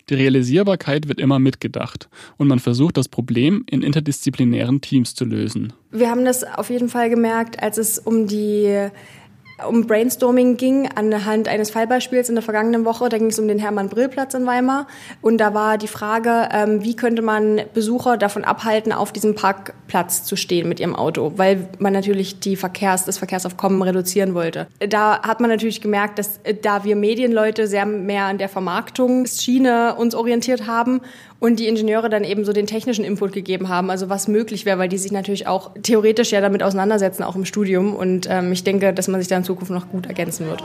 Die 0.10 0.14
Realisierbarkeit 0.14 1.08
wird 1.08 1.20
immer 1.20 1.40
mitgedacht 1.40 2.10
und 2.38 2.48
man 2.48 2.60
versucht, 2.60 2.98
das 2.98 3.10
Problem 3.10 3.64
in 3.68 3.82
interdisziplinären 3.82 4.80
Teams 4.80 5.16
zu 5.16 5.26
lösen. 5.26 5.74
Wir 5.90 6.12
haben 6.12 6.26
das 6.26 6.44
auf 6.44 6.70
jeden 6.70 6.90
Fall 6.90 7.10
gemerkt, 7.10 7.64
als 7.64 7.80
es 7.80 7.98
um 7.98 8.28
die 8.28 8.90
um 9.68 9.88
Brainstorming 9.88 10.58
ging 10.58 10.90
anhand 10.94 11.48
eines 11.48 11.72
Fallbeispiels 11.72 12.28
in 12.28 12.36
der 12.36 12.42
vergangenen 12.42 12.84
Woche. 12.84 13.08
Da 13.10 13.18
ging 13.18 13.28
es 13.28 13.40
um 13.40 13.48
den 13.48 13.60
Hermann-Brill-Platz 13.60 14.34
in 14.34 14.46
Weimar. 14.46 14.88
Und 15.22 15.38
da 15.38 15.54
war 15.54 15.78
die 15.78 15.88
Frage, 15.88 16.50
ähm, 16.52 16.84
wie 16.84 16.96
könnte 16.96 17.22
man 17.22 17.62
Besucher 17.74 18.18
davon 18.18 18.44
abhalten, 18.44 18.92
auf 18.92 19.14
diesem 19.14 19.36
Parkplatz 19.36 20.24
zu 20.24 20.36
stehen 20.36 20.68
mit 20.68 20.80
ihrem 20.80 20.96
Auto, 20.96 21.34
weil 21.38 21.70
man 21.80 21.94
natürlich 21.94 22.40
die 22.40 22.58
Verkehrs, 22.58 23.06
das 23.06 23.18
Verkehrsaufkommen 23.18 23.82
reduzieren 23.82 24.34
wollte. 24.34 24.68
Da 24.80 25.22
hat 25.22 25.40
man 25.40 25.50
natürlich 25.50 25.82
gemerkt, 25.82 26.20
dass 26.20 26.40
äh, 26.44 26.54
da 26.54 26.84
wir 26.84 26.96
Medienleute 26.96 27.68
sehr 27.68 27.86
mehr 27.86 28.26
an 28.26 28.38
der 28.38 28.50
Vermarktungsschiene 28.50 29.96
uns 29.96 30.16
orientiert 30.16 30.68
haben 30.68 31.02
und 31.40 31.60
die 31.60 31.68
Ingenieure 31.68 32.10
dann 32.10 32.24
eben 32.24 32.46
so 32.46 32.54
den 32.54 32.66
technischen 32.66 33.06
Input 33.06 33.34
gegeben 33.34 33.70
haben, 33.70 33.90
also 33.90 34.10
was 34.10 34.28
möglich 34.28 34.66
wäre, 34.66 34.80
weil 34.80 34.90
die 34.90 34.98
sich 34.98 35.12
natürlich 35.12 35.48
auch 35.48 35.72
theoretisch 35.82 36.32
ja 36.32 36.42
damit 36.42 36.64
auseinandersetzen, 36.64 37.24
auch 37.24 37.36
im 37.36 37.46
Studium. 37.46 37.96
Und 37.96 38.28
ähm, 38.30 38.52
ich 38.52 38.64
denke, 38.64 38.94
dass 38.94 39.08
man 39.08 39.20
sich 39.20 39.28
da 39.28 39.36
in 39.46 39.54
Zukunft 39.54 39.72
noch 39.72 39.88
gut 39.90 40.08
ergänzen 40.08 40.48
wird. 40.48 40.64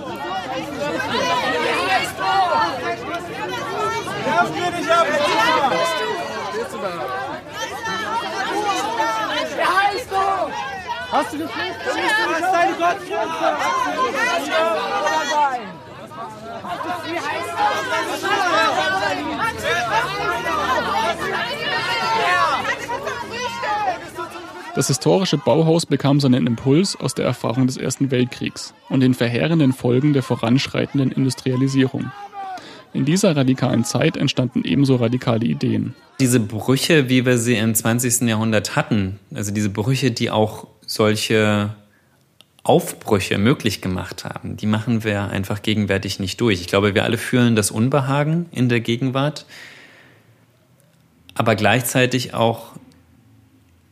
Hast 11.12 11.32
du 11.32 11.38
gefragt? 11.38 11.74
Was 11.84 11.96
ist 11.96 12.52
deine 12.52 12.72
Gottesfrage? 12.74 13.60
Das 24.80 24.86
historische 24.86 25.36
Bauhaus 25.36 25.84
bekam 25.84 26.20
seinen 26.20 26.46
Impuls 26.46 26.96
aus 26.96 27.12
der 27.12 27.26
Erfahrung 27.26 27.66
des 27.66 27.76
Ersten 27.76 28.10
Weltkriegs 28.10 28.72
und 28.88 29.00
den 29.00 29.12
verheerenden 29.12 29.74
Folgen 29.74 30.14
der 30.14 30.22
voranschreitenden 30.22 31.12
Industrialisierung. 31.12 32.10
In 32.94 33.04
dieser 33.04 33.36
radikalen 33.36 33.84
Zeit 33.84 34.16
entstanden 34.16 34.64
ebenso 34.64 34.96
radikale 34.96 35.44
Ideen. 35.44 35.94
Diese 36.18 36.40
Brüche, 36.40 37.10
wie 37.10 37.26
wir 37.26 37.36
sie 37.36 37.56
im 37.56 37.74
20. 37.74 38.22
Jahrhundert 38.26 38.74
hatten, 38.74 39.18
also 39.34 39.52
diese 39.52 39.68
Brüche, 39.68 40.12
die 40.12 40.30
auch 40.30 40.66
solche 40.86 41.74
Aufbrüche 42.62 43.36
möglich 43.36 43.82
gemacht 43.82 44.24
haben, 44.24 44.56
die 44.56 44.66
machen 44.66 45.04
wir 45.04 45.24
einfach 45.24 45.60
gegenwärtig 45.60 46.20
nicht 46.20 46.40
durch. 46.40 46.58
Ich 46.62 46.68
glaube, 46.68 46.94
wir 46.94 47.04
alle 47.04 47.18
fühlen 47.18 47.54
das 47.54 47.70
Unbehagen 47.70 48.46
in 48.50 48.70
der 48.70 48.80
Gegenwart, 48.80 49.44
aber 51.34 51.54
gleichzeitig 51.54 52.32
auch 52.32 52.79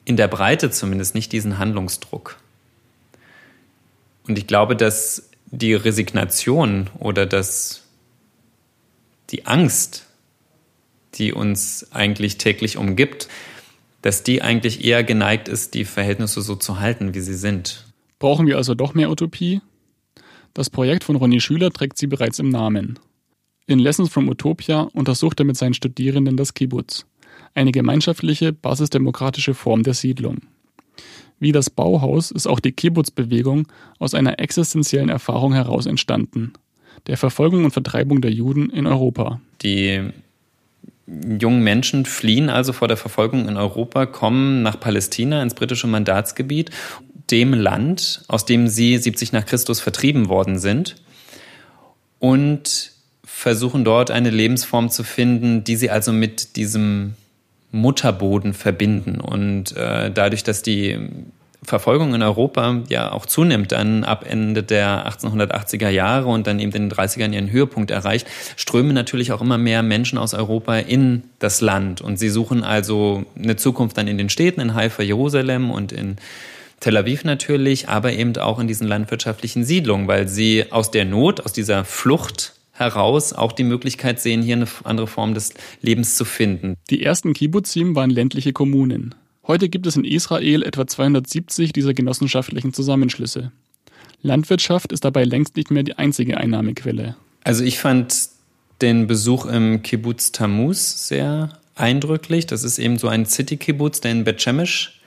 in 0.09 0.17
der 0.17 0.27
Breite 0.27 0.71
zumindest 0.71 1.15
nicht 1.15 1.33
diesen 1.33 1.59
Handlungsdruck. 1.59 2.37
Und 4.27 4.39
ich 4.39 4.47
glaube, 4.47 4.75
dass 4.75 5.29
die 5.51 5.75
Resignation 5.75 6.89
oder 6.99 7.27
das, 7.27 7.83
die 9.29 9.47
Angst, 9.47 10.07
die 11.15 11.35
uns 11.35 11.93
eigentlich 11.93 12.39
täglich 12.39 12.79
umgibt, 12.79 13.29
dass 14.01 14.23
die 14.23 14.41
eigentlich 14.41 14.83
eher 14.83 15.05
geneigt 15.05 15.47
ist, 15.47 15.75
die 15.75 15.85
Verhältnisse 15.85 16.41
so 16.41 16.57
zu 16.57 16.81
halten, 16.81 17.13
wie 17.13 17.21
sie 17.21 17.35
sind. 17.35 17.85
Brauchen 18.19 18.47
wir 18.47 18.57
also 18.57 18.75
doch 18.75 18.95
mehr 18.95 19.11
Utopie? 19.11 19.61
Das 20.55 20.71
Projekt 20.71 21.05
von 21.05 21.17
Ronny 21.17 21.41
Schüler 21.41 21.71
trägt 21.71 21.99
sie 21.99 22.07
bereits 22.07 22.39
im 22.39 22.49
Namen. 22.49 22.99
In 23.67 23.79
Lessons 23.79 24.09
from 24.09 24.31
Utopia 24.31 24.89
untersucht 24.95 25.39
er 25.39 25.45
mit 25.45 25.59
seinen 25.59 25.75
Studierenden 25.75 26.39
das 26.39 26.55
Kibbutz, 26.55 27.05
eine 27.59 27.73
gemeinschaftliche, 27.73 28.53
basisdemokratische 28.53 29.55
Form 29.55 29.83
der 29.83 29.95
Siedlung. 29.95 30.39
Wie 31.41 31.53
das 31.53 31.71
Bauhaus 31.71 32.31
ist 32.31 32.47
auch 32.47 32.61
die 32.61 32.73
Kibbutz-Bewegung 32.73 33.69
aus 33.99 34.15
einer 34.15 34.41
existenziellen 34.41 35.09
Erfahrung 35.09 35.53
heraus 35.53 35.87
entstanden, 35.87 36.53
der 37.07 37.17
Verfolgung 37.17 37.65
und 37.65 37.71
Vertreibung 37.71 38.21
der 38.21 38.33
Juden 38.33 38.71
in 38.71 38.87
Europa. 38.87 39.41
Die 39.63 40.11
jungen 41.07 41.63
Menschen 41.63 42.05
fliehen 42.05 42.51
also 42.51 42.73
vor 42.73 42.89
der 42.89 42.97
Verfolgung 42.97 43.49
in 43.49 43.57
Europa, 43.57 44.07
kommen 44.07 44.63
nach 44.63 44.79
Palästina 44.79 45.43
ins 45.43 45.55
britische 45.55 45.87
Mandatsgebiet 45.87 46.71
dem 47.31 47.53
Land, 47.53 48.23
aus 48.29 48.47
dem 48.47 48.69
sie 48.69 48.97
70 48.97 49.33
nach 49.33 49.45
Christus 49.45 49.81
vertrieben 49.81 50.29
worden 50.29 50.59
sind 50.59 50.97
und 52.19 52.93
versuchen 53.25 53.85
dort 53.85 54.11
eine 54.11 54.31
Lebensform 54.31 54.91
zu 54.91 55.05
finden, 55.05 55.63
die 55.63 55.77
sie 55.77 55.91
also 55.91 56.13
mit 56.13 56.57
diesem 56.57 57.15
Mutterboden 57.71 58.55
verbinden. 58.55 59.21
Und 59.21 59.77
äh, 59.77 60.11
dadurch, 60.11 60.43
dass 60.43 60.63
die 60.63 60.99
Verfolgung 61.63 62.15
in 62.15 62.23
Europa 62.23 62.83
ja 62.89 63.13
auch 63.13 63.27
zunimmt, 63.27 63.73
dann 63.73 64.05
ab 64.05 64.25
Ende 64.27 64.63
der 64.63 65.07
1880er 65.09 65.89
Jahre 65.89 66.29
und 66.29 66.47
dann 66.47 66.61
eben 66.61 66.73
in 66.73 66.89
den 66.89 66.93
30ern 66.93 67.33
ihren 67.33 67.51
Höhepunkt 67.51 67.91
erreicht, 67.91 68.27
strömen 68.57 68.95
natürlich 68.95 69.33
auch 69.33 69.41
immer 69.41 69.59
mehr 69.59 69.83
Menschen 69.83 70.19
aus 70.19 70.35
Europa 70.35 70.79
in 70.79 71.25
das 71.41 71.61
Land. 71.61 72.01
Und 72.01 72.19
sie 72.19 72.31
suchen 72.31 72.63
also 72.63 73.25
eine 73.37 73.57
Zukunft 73.57 73.99
dann 73.99 74.09
in 74.09 74.19
den 74.19 74.31
Städten, 74.31 74.61
in 74.61 74.75
Haifa, 74.75 75.03
Jerusalem 75.03 75.71
und 75.71 75.93
in 75.93 76.17
Tel 76.81 76.97
Aviv 76.97 77.25
natürlich, 77.25 77.89
aber 77.89 78.13
eben 78.13 78.37
auch 78.37 78.61
in 78.61 78.69
diesen 78.69 78.87
landwirtschaftlichen 78.87 79.65
Siedlungen, 79.65 80.07
weil 80.07 80.29
sie 80.29 80.67
aus 80.71 80.93
der 80.93 81.05
Not, 81.05 81.45
aus 81.45 81.53
dieser 81.53 81.85
Flucht 81.85 82.53
heraus 82.79 83.33
auch 83.33 83.53
die 83.53 83.65
Möglichkeit 83.65 84.21
sehen, 84.21 84.43
hier 84.43 84.57
eine 84.57 84.69
andere 84.85 85.07
Form 85.07 85.35
des 85.35 85.55
Lebens 85.83 86.17
zu 86.17 86.25
finden. 86.25 86.75
Die 86.91 87.03
ersten 87.03 87.35
Kibbutzim 87.35 87.95
waren 87.97 88.11
ländliche 88.11 88.53
Kommunen. 88.53 89.15
Heute 89.47 89.69
gibt 89.69 89.87
es 89.87 89.97
in 89.97 90.05
Israel 90.05 90.63
etwa 90.63 90.87
270 90.87 91.73
dieser 91.73 91.95
genossenschaftlichen 91.95 92.73
Zusammenschlüsse. 92.73 93.51
Landwirtschaft 94.23 94.93
ist 94.93 95.05
dabei 95.05 95.25
längst 95.25 95.57
nicht 95.57 95.71
mehr 95.71 95.83
die 95.83 95.95
einzige 95.95 96.37
Einnahmequelle. 96.37 97.17
Also 97.45 97.65
ich 97.65 97.79
fand 97.79 98.29
den 98.81 99.07
Besuch 99.07 99.47
im 99.47 99.83
Kibbutz 99.83 100.33
Tammuz 100.33 101.09
sehr 101.09 101.59
eindrücklich. 101.75 102.47
Das 102.47 102.65
ist 102.65 102.79
eben 102.79 102.99
so 102.99 103.09
ein 103.09 103.27
City-Kibbutz, 103.27 104.01
der 104.01 104.13
in 104.13 104.25
Bet 104.25 104.43
Shemesh 104.43 105.01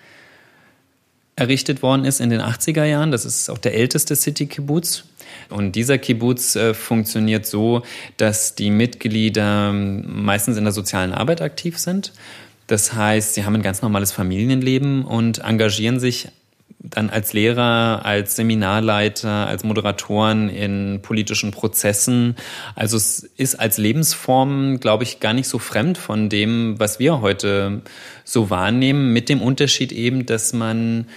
errichtet 1.36 1.82
worden 1.82 2.06
ist 2.06 2.20
in 2.20 2.30
den 2.30 2.42
80er 2.42 2.86
Jahren. 2.86 3.12
Das 3.12 3.25
ist 3.25 3.50
auch 3.50 3.58
der 3.58 3.75
älteste 3.75 4.16
City-Kibbutz. 4.16 5.06
Und 5.50 5.76
dieser 5.76 5.98
Kibbutz 5.98 6.56
äh, 6.56 6.74
funktioniert 6.74 7.46
so, 7.46 7.84
dass 8.18 8.56
die 8.56 8.72
Mitglieder 8.72 9.70
ähm, 9.70 10.24
meistens 10.24 10.58
in 10.58 10.64
der 10.64 10.74
sozialen 10.74 11.14
Arbeit 11.14 11.42
aktiv 11.42 11.78
sind. 11.78 12.14
Das 12.68 12.94
heißt, 12.94 13.34
sie 13.34 13.44
haben 13.44 13.56
ein 13.56 13.62
ganz 13.62 13.82
normales 13.82 14.12
Familienleben 14.12 15.04
und 15.04 15.40
engagieren 15.40 16.00
sich 16.00 16.30
dann 16.84 17.10
als 17.10 17.34
Lehrer, 17.34 18.06
als 18.06 18.36
Seminarleiter, 18.36 19.48
als 19.48 19.64
Moderatoren 19.64 20.50
in 20.50 21.02
politischen 21.02 21.52
Prozessen. 21.52 22.36
Also 22.76 22.98
es 22.98 23.20
ist 23.38 23.56
als 23.56 23.78
Lebensform, 23.78 24.80
glaube 24.80 25.04
ich, 25.04 25.20
gar 25.20 25.34
nicht 25.34 25.48
so 25.48 25.60
fremd 25.60 25.98
von 25.98 26.30
dem, 26.30 26.80
was 26.80 26.98
wir 27.00 27.22
heute 27.22 27.82
so 28.24 28.50
wahrnehmen, 28.50 29.14
mit 29.14 29.30
dem 29.30 29.42
Unterschied 29.42 29.92
eben, 29.92 30.26
dass 30.26 30.54
man 30.54 31.08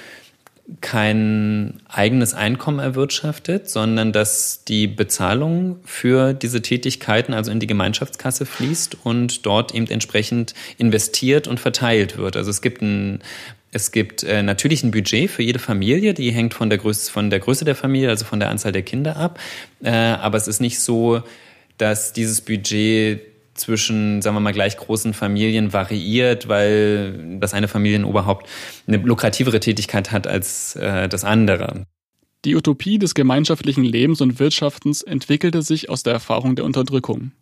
kein 0.81 1.83
eigenes 1.89 2.33
Einkommen 2.33 2.79
erwirtschaftet, 2.79 3.69
sondern 3.69 4.13
dass 4.13 4.65
die 4.65 4.87
Bezahlung 4.87 5.77
für 5.85 6.33
diese 6.33 6.63
Tätigkeiten 6.63 7.35
also 7.35 7.51
in 7.51 7.61
die 7.61 7.67
Gemeinschaftskasse 7.67 8.47
fließt 8.47 8.97
und 9.05 9.45
dort 9.45 9.75
eben 9.75 9.87
entsprechend 9.89 10.55
investiert 10.79 11.49
und 11.49 11.61
verteilt 11.61 12.17
wird. 12.17 12.37
Also 12.37 12.51
es 12.51 12.63
gibt 12.63 12.81
ein 12.81 13.21
es 13.75 13.91
gibt 13.91 14.23
äh, 14.23 14.45
natürlich 14.45 14.85
ein 14.85 14.93
Budget 14.93 15.29
für 15.29 15.43
jede 15.43 15.59
Familie, 15.59 16.15
die 16.15 16.31
hängt 16.31 16.55
von 16.55 16.71
der, 16.71 16.79
Größe, 16.79 17.11
von 17.11 17.29
der 17.29 17.41
Größe 17.41 17.65
der 17.65 17.75
Familie, 17.75 18.09
also 18.09 18.25
von 18.25 18.39
der 18.39 18.51
Anzahl 18.51 18.71
der 18.71 18.83
Kinder 18.83 19.17
ab. 19.17 19.41
Äh, 19.83 19.91
aber 19.91 20.39
es 20.39 20.47
ist 20.47 20.61
nicht 20.61 20.79
so, 20.79 21.25
dass 21.77 22.13
dieses 22.13 22.41
Budget 22.41 23.34
zwischen, 23.55 24.23
sagen 24.23 24.37
wir 24.37 24.41
mal, 24.41 24.53
gleich 24.53 24.77
großen 24.77 25.15
Familien 25.15 25.73
variiert, 25.73 26.49
weil 26.49 27.39
das 27.39 27.55
eine 27.55 27.69
Familienoberhaupt 27.69 28.49
eine 28.87 28.99
lukrativere 28.99 29.61
Tätigkeit 29.61 30.13
hat 30.13 30.27
als 30.27 30.77
äh, 30.77 31.09
das 31.09 31.25
andere. 31.25 31.87
Die 32.45 32.57
Utopie 32.57 32.99
des 32.99 33.15
gemeinschaftlichen 33.15 33.85
Lebens 33.85 34.21
und 34.21 34.39
Wirtschaftens 34.39 35.03
entwickelte 35.03 35.63
sich 35.63 35.89
aus 35.89 36.03
der 36.03 36.13
Erfahrung 36.13 36.57
der 36.57 36.67
Unterdrückung. 36.67 37.33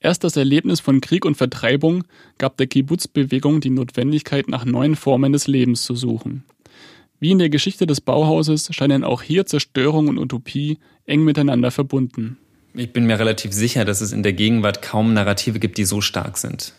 Erst 0.00 0.22
das 0.22 0.36
Erlebnis 0.36 0.80
von 0.80 1.00
Krieg 1.00 1.24
und 1.24 1.34
Vertreibung 1.34 2.04
gab 2.36 2.58
der 2.58 2.66
Kibbutz-Bewegung 2.66 3.62
die 3.62 3.70
Notwendigkeit, 3.70 4.48
nach 4.48 4.66
neuen 4.66 4.96
Formen 4.96 5.32
des 5.32 5.46
Lebens 5.46 5.82
zu 5.82 5.96
suchen. 5.96 6.44
Wie 7.20 7.30
in 7.30 7.38
der 7.38 7.48
Geschichte 7.48 7.86
des 7.86 8.02
Bauhauses 8.02 8.68
scheinen 8.72 9.02
auch 9.02 9.22
hier 9.22 9.46
Zerstörung 9.46 10.08
und 10.08 10.18
Utopie 10.18 10.78
eng 11.06 11.24
miteinander 11.24 11.70
verbunden. 11.70 12.36
Ich 12.74 12.92
bin 12.92 13.06
mir 13.06 13.18
relativ 13.18 13.52
sicher, 13.52 13.84
dass 13.84 14.00
es 14.00 14.12
in 14.12 14.22
der 14.22 14.32
Gegenwart 14.32 14.82
kaum 14.82 15.14
Narrative 15.14 15.60
gibt, 15.60 15.78
die 15.78 15.84
so 15.84 16.00
stark 16.00 16.36
sind. 16.36 16.72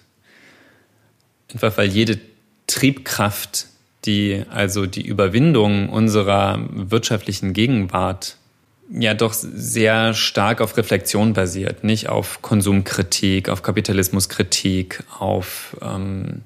Einfach 1.54 1.78
weil 1.78 1.88
jede 1.88 2.20
Triebkraft, 2.68 3.68
die 4.06 4.44
also 4.50 4.86
die 4.86 5.06
Überwindung 5.06 5.90
unserer 5.90 6.60
wirtschaftlichen 6.70 7.54
Gegenwart 7.54 8.38
ja 8.92 9.14
doch 9.14 9.34
sehr 9.34 10.14
stark 10.14 10.62
auf 10.62 10.78
Reflexion 10.78 11.34
basiert, 11.34 11.84
nicht 11.84 12.10
auf 12.10 12.42
Konsumkritik, 12.42 13.50
auf 13.50 13.64
Kapitalismuskritik, 13.64 15.04
auf 15.18 15.78
ähm, 15.82 16.42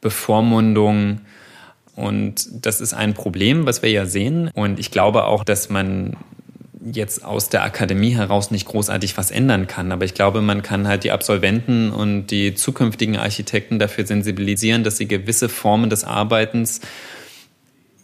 Bevormundung. 0.00 1.20
Und 1.94 2.48
das 2.64 2.80
ist 2.80 2.94
ein 2.94 3.14
Problem, 3.14 3.66
was 3.66 3.82
wir 3.82 3.90
ja 3.90 4.06
sehen. 4.06 4.50
Und 4.54 4.80
ich 4.80 4.90
glaube 4.90 5.24
auch, 5.24 5.44
dass 5.44 5.70
man 5.70 6.16
jetzt 6.84 7.24
aus 7.24 7.48
der 7.48 7.62
Akademie 7.62 8.14
heraus 8.14 8.50
nicht 8.50 8.66
großartig 8.66 9.16
was 9.16 9.30
ändern 9.30 9.66
kann. 9.66 9.92
Aber 9.92 10.04
ich 10.04 10.14
glaube, 10.14 10.42
man 10.42 10.62
kann 10.62 10.86
halt 10.86 11.04
die 11.04 11.12
Absolventen 11.12 11.90
und 11.90 12.26
die 12.26 12.54
zukünftigen 12.54 13.16
Architekten 13.16 13.78
dafür 13.78 14.06
sensibilisieren, 14.06 14.84
dass 14.84 14.98
sie 14.98 15.08
gewisse 15.08 15.48
Formen 15.48 15.88
des 15.90 16.04
Arbeitens, 16.04 16.80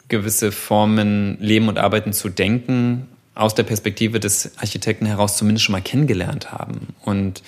gewisse 0.09 0.51
Formen 0.51 1.37
Leben 1.41 1.69
und 1.69 1.79
Arbeiten 1.79 2.13
zu 2.13 2.29
denken, 2.29 3.07
aus 3.35 3.55
der 3.55 3.63
Perspektive 3.63 4.19
des 4.21 4.59
Architekten 4.59 5.07
heraus 5.07 5.37
zumindest 5.37 5.65
schon 5.65 5.73
mal 5.75 5.83
kennengelernt 5.83 6.53
haben. 6.53 6.89
Und 7.03 7.43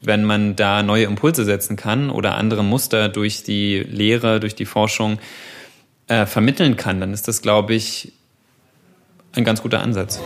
wenn 0.00 0.24
man 0.24 0.56
da 0.56 0.82
neue 0.82 1.04
Impulse 1.04 1.44
setzen 1.44 1.76
kann 1.76 2.10
oder 2.10 2.34
andere 2.34 2.62
Muster 2.62 3.08
durch 3.08 3.42
die 3.42 3.78
Lehre, 3.78 4.40
durch 4.40 4.54
die 4.54 4.66
Forschung 4.66 5.18
äh, 6.08 6.26
vermitteln 6.26 6.76
kann, 6.76 7.00
dann 7.00 7.12
ist 7.12 7.26
das, 7.26 7.42
glaube 7.42 7.74
ich, 7.74 8.12
ein 9.36 9.44
ganz 9.44 9.62
guter 9.62 9.82
Ansatz. 9.82 10.20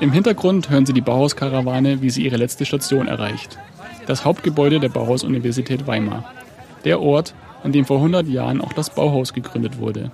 Im 0.00 0.12
Hintergrund 0.12 0.70
hören 0.70 0.86
Sie 0.86 0.92
die 0.92 1.00
Bauhauskarawane, 1.00 2.02
wie 2.02 2.10
sie 2.10 2.24
ihre 2.24 2.36
letzte 2.36 2.64
Station 2.64 3.08
erreicht. 3.08 3.58
Das 4.06 4.24
Hauptgebäude 4.24 4.78
der 4.78 4.90
Bauhaus-Universität 4.90 5.86
Weimar. 5.86 6.32
Der 6.84 7.00
Ort, 7.00 7.34
an 7.64 7.72
dem 7.72 7.84
vor 7.84 7.96
100 7.96 8.28
Jahren 8.28 8.60
auch 8.60 8.72
das 8.72 8.90
Bauhaus 8.90 9.32
gegründet 9.32 9.78
wurde. 9.78 10.12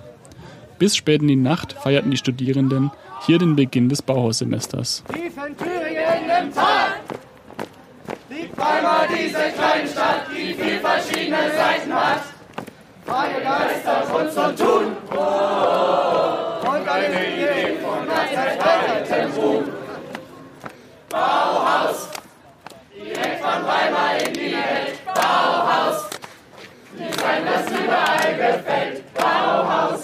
Bis 0.79 0.95
spät 0.95 1.21
in 1.21 1.27
die 1.27 1.35
Nacht 1.35 1.73
feierten 1.73 2.11
die 2.11 2.17
Studierenden 2.17 2.91
hier 3.25 3.37
den 3.37 3.55
Beginn 3.55 3.87
des 3.87 4.01
Bauhaussemesters. 4.01 5.03
Tief 5.13 5.33
in 5.37 5.55
Thüringen 5.55 6.47
im 6.47 6.53
Tal 6.53 6.95
liegt 8.29 8.57
Weimar, 8.57 9.07
diese 9.07 9.51
kleine 9.55 9.87
Stadt, 9.87 10.27
die 10.31 10.53
viel 10.53 10.79
verschiedene 10.79 11.51
Seiten 11.55 11.93
hat. 11.93 12.21
Freie 13.05 13.41
Geister, 13.41 14.03
Kunst 14.11 14.37
und 14.37 14.57
Tun. 14.57 14.97
Oh, 15.15 16.14
eine 16.95 17.27
Idee 17.27 17.77
von 17.81 18.07
ganz 18.07 18.31
erweitertem 18.31 19.31
Ruhm. 19.33 19.65
Bauhaus, 21.09 22.09
direkt 22.95 23.41
von 23.41 23.65
Weimar 23.67 24.17
in 24.25 24.33
die 24.33 24.53
Welt. 24.53 25.05
Bauhaus, 25.05 26.09
Design, 26.93 27.45
das 27.45 27.69
überall 27.69 28.33
gefällt. 28.35 29.13
Bauhaus, 29.13 30.03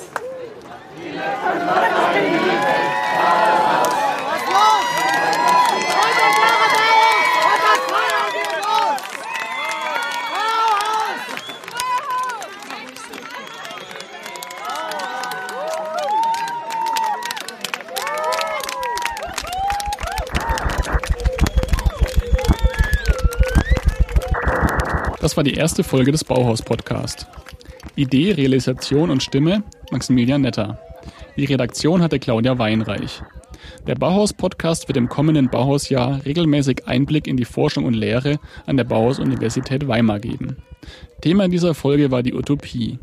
direkt 0.97 1.39
von 1.41 1.59
Weimar 1.59 2.15
in 2.15 2.33
die 2.33 2.57
Welt. 2.67 2.91
Bauhaus. 3.17 3.95
Was 4.27 4.43
los? 4.51 4.87
Heute 5.97 6.25
klare 6.37 6.67
Bauhaus 6.75 7.31
und 7.47 7.61
das 7.67 7.81
Feuer 7.91 8.23
geht 8.33 8.55
los. 8.65 9.01
Bauhaus! 10.31 11.31
Das 25.31 25.37
war 25.37 25.45
die 25.45 25.53
erste 25.53 25.85
Folge 25.85 26.11
des 26.11 26.25
Bauhaus-Podcast. 26.25 27.25
Idee, 27.95 28.33
Realisation 28.33 29.09
und 29.09 29.23
Stimme 29.23 29.63
Maximilian 29.89 30.41
Netter. 30.41 30.77
Die 31.37 31.45
Redaktion 31.45 32.01
hatte 32.01 32.19
Claudia 32.19 32.59
Weinreich. 32.59 33.23
Der 33.87 33.95
Bauhaus-Podcast 33.95 34.89
wird 34.89 34.97
im 34.97 35.07
kommenden 35.07 35.49
Bauhausjahr 35.49 36.19
regelmäßig 36.25 36.85
Einblick 36.85 37.27
in 37.27 37.37
die 37.37 37.45
Forschung 37.45 37.85
und 37.85 37.93
Lehre 37.93 38.39
an 38.65 38.75
der 38.75 38.83
Bauhaus-Universität 38.83 39.87
Weimar 39.87 40.19
geben. 40.19 40.57
Thema 41.21 41.47
dieser 41.47 41.75
Folge 41.75 42.11
war 42.11 42.23
die 42.23 42.33
Utopie. 42.33 42.99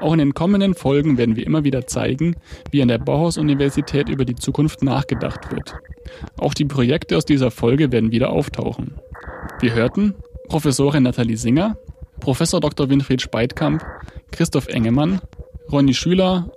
Auch 0.00 0.14
in 0.14 0.20
den 0.20 0.32
kommenden 0.32 0.72
Folgen 0.72 1.18
werden 1.18 1.36
wir 1.36 1.44
immer 1.44 1.62
wieder 1.62 1.86
zeigen, 1.86 2.36
wie 2.70 2.80
an 2.80 2.88
der 2.88 2.96
Bauhaus-Universität 2.96 4.08
über 4.08 4.24
die 4.24 4.36
Zukunft 4.36 4.82
nachgedacht 4.82 5.52
wird. 5.52 5.74
Auch 6.38 6.54
die 6.54 6.64
Projekte 6.64 7.18
aus 7.18 7.26
dieser 7.26 7.50
Folge 7.50 7.92
werden 7.92 8.12
wieder 8.12 8.30
auftauchen. 8.30 8.94
Wir 9.60 9.74
hörten 9.74 10.14
Professorin 10.50 11.04
Nathalie 11.04 11.36
Singer, 11.36 11.76
Professor 12.18 12.58
Dr. 12.58 12.90
Winfried 12.90 13.22
Speitkamp, 13.22 13.84
Christoph 14.32 14.66
Engemann, 14.66 15.20
Ronny 15.70 15.94
Schüler, 15.94 16.50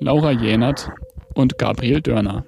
Laura 0.00 0.30
Jänert 0.30 0.90
und 1.34 1.58
Gabriel 1.58 2.00
Dörner. 2.00 2.46